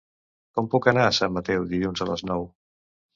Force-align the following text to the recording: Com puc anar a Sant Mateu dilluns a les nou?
Com 0.57 0.69
puc 0.75 0.87
anar 0.91 1.03
a 1.09 1.11
Sant 1.17 1.35
Mateu 1.35 1.67
dilluns 1.73 2.03
a 2.07 2.09
les 2.13 2.25
nou? 2.31 2.49